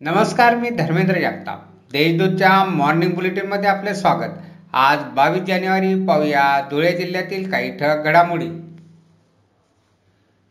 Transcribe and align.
नमस्कार 0.00 0.54
मी 0.56 0.68
धर्मेंद्र 0.70 1.14
जगताप. 1.14 1.64
देशदूतच्या 1.92 2.64
मॉर्निंग 2.64 3.12
बुलेटिनमध्ये 3.12 3.68
आपले 3.68 3.94
स्वागत. 3.94 4.38
आज 4.72 4.98
बावीस 5.14 5.42
जानेवारी 5.42 5.94
पाहूया 6.06 6.68
धुळे 6.70 6.92
जिल्ह्यातील 6.92 7.50
काही 7.50 7.70
ठळक 7.78 8.04
घडामोडी. 8.04 8.48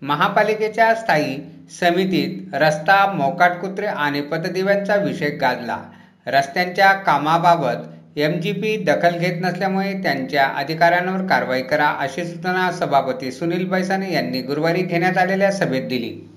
महापालिकेच्या 0.01 0.95
स्थायी 0.95 1.35
समितीत 1.79 2.55
रस्ता 2.55 3.11
मोकाट 3.13 3.51
कुत्रे 3.51 3.85
आणि 3.85 4.21
पतदिव्यांचा 4.21 4.95
विषय 4.95 5.29
गाजला. 5.29 5.77
रस्त्यांच्या 6.27 6.93
कामाबाबत 6.93 8.17
एम 8.17 8.39
जी 8.39 8.51
पी 8.51 8.77
दखल 8.83 9.17
घेत 9.17 9.41
नसल्यामुळे 9.41 9.93
त्यांच्या 9.93 10.45
अधिकाऱ्यांवर 10.45 11.27
कारवाई 11.27 11.61
करा 11.61 11.87
अशी 11.99 12.25
सूचना 12.25 12.71
सभापती 12.71 13.31
सुनील 13.31 13.69
बैसाने 13.69 14.13
यांनी 14.13 14.41
गुरुवारी 14.41 14.81
घेण्यात 14.81 15.17
आलेल्या 15.17 15.51
सभेत 15.51 15.89
दिली. 15.89 16.28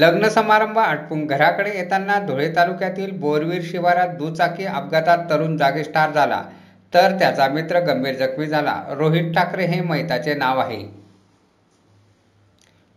लग्न 0.00 0.28
समारंभ 0.28 0.78
आटपून 0.78 1.26
घराकडे 1.26 1.70
येताना 1.70 2.18
धुळे 2.18 2.48
तालुक्यातील 2.56 3.10
बोरवीर 3.10 3.62
शिवारात 3.64 4.08
दुचाकी 4.08 4.64
अपघातात 4.64 5.18
तरुण 5.30 5.56
जागीच 5.56 5.92
ठार 5.92 6.10
झाला. 6.10 6.42
तर 6.94 7.18
त्याचा 7.18 7.48
मित्र 7.48 7.80
गंभीर 7.80 8.14
जखमी 8.14 8.46
झाला. 8.46 8.82
रोहित 8.90 9.32
ठाकरे 9.34 9.66
हे 9.66 9.80
मैताचे 9.80 10.34
नाव 10.34 10.58
आहे. 10.58 10.78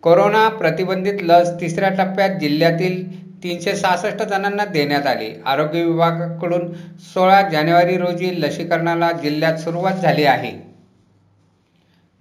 कोरोना 0.03 0.47
प्रतिबंधित 0.49 1.21
लस 1.21 1.51
तिसऱ्या 1.61 1.89
टप्प्यात 1.89 2.29
जिल्ह्यातील 2.29 3.03
तीनशे 3.43 3.75
सहासष्ट 3.75 4.23
जणांना 4.23 4.65
देण्यात 4.65 5.07
आली. 5.07 5.33
आरोग्य 5.45 5.83
विभागाकडून 5.83 6.73
सोळा 7.13 7.41
जानेवारी 7.41 7.97
रोजी 7.97 8.41
लसीकरणाला 8.41 9.11
जिल्ह्यात 9.11 9.57
सुरुवात 9.57 9.93
झाली 9.93 10.23
आहे. 10.23 10.70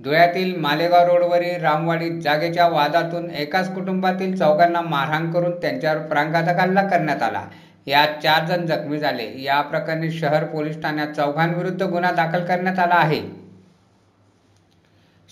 धुळ्यातील 0.04 0.56
मालेगाव 0.56 1.06
रोडवरील 1.06 1.60
रामवाडीत 1.60 2.22
जागेच्या 2.22 2.68
वादातून 2.68 3.30
एकाच 3.30 3.74
कुटुंबातील 3.74 4.36
चौघांना 4.36 4.80
मारहाण 4.80 5.32
करून 5.32 5.60
त्यांच्यावर 5.60 5.98
प्राणघातक 5.98 6.58
हल्ला 6.58 6.82
करण्यात 6.82 7.22
आला. 7.22 7.44
यात 7.86 8.08
चार 8.22 8.44
जण 8.44 8.66
जखमी 8.66 8.98
झाले. 8.98 9.42
या 9.42 9.60
प्रकरणी 9.60 10.10
शहर 10.10 10.44
पोलीस 10.44 10.82
ठाण्यात 10.82 11.08
चौघांविरुद्ध 11.08 11.82
गुन्हा 11.82 12.10
दाखल 12.10 12.44
करण्यात 12.44 12.78
आला 12.78 12.94
आहे. 12.94 13.20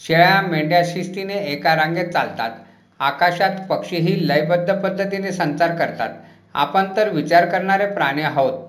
शेळ्या 0.06 0.40
मेंढ्या 0.40 0.82
शिस्तीने 0.84 1.34
एका 1.34 1.76
रांगेत 1.76 2.08
चालतात. 2.08 2.50
आकाशात 2.98 3.50
पक्षीही 3.68 4.28
लयबद्ध 4.28 4.74
पद्धतीने 4.74 5.32
संचार 5.32 5.74
करतात. 5.74 6.10
आपण 6.54 6.84
तर 6.96 7.08
विचार 7.08 7.46
करणारे 7.46 7.86
प्राणी 7.86 8.22
आहोत. 8.22 8.67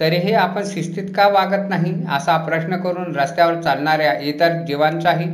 तरीही 0.00 0.32
आपण 0.32 0.62
शिस्तीत 0.66 1.08
का 1.16 1.26
वागत 1.28 1.68
नाही? 1.68 1.92
असा 2.10 2.36
प्रश्न 2.36 2.76
करून 2.76 3.14
रस्त्यावर 3.16 3.60
चालणाऱ्या 3.60 4.12
इतर 4.20 4.52
जीवांचाही 4.66 5.26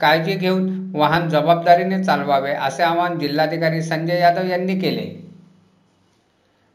काळजी 0.00 0.32
घेऊन 0.32 0.92
वाहन 0.94 1.28
जबाबदारीने 1.28 2.02
चालवावे 2.04 2.52
असे 2.52 2.82
आवाहन 2.82 3.18
जिल्हाधिकारी 3.18 3.82
संजय 3.82 4.20
यादव 4.20 4.46
यांनी 4.46 4.78
केले. 4.80 5.06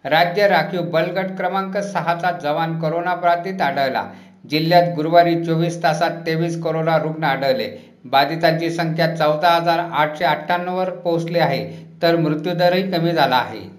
राज्य 0.06 0.48
राखीव 0.48 0.82
बलगट 0.82 1.36
क्रमांक 1.38 1.78
सहाचा 1.78 2.32
जवान 2.44 2.80
करोना 2.80 3.16
बाधित 3.16 3.62
आढळला. 3.62 4.04
जिल्ह्यात 4.50 4.94
गुरुवारी 4.96 5.44
चोवीस 5.46 5.82
तासात 5.84 6.26
तेवीस 6.26 6.62
कोरोना 6.62 6.98
रुग्ण 6.98 7.24
आढळले. 7.24 7.70
बाधितांची 8.06 8.70
संख्या 8.70 9.16
चौदा 9.16 9.50
हजार 9.50 9.80
आठशे 9.80 10.26
अठ्ठ्याण्णववर 10.26 10.90
पोहोचली 10.90 11.40
आहे 11.40 11.66
तर 12.02 12.16
मृत्यूदरही 12.16 12.92
कमी 12.92 13.12
झाला 13.12 13.36
आहे. 13.36 13.79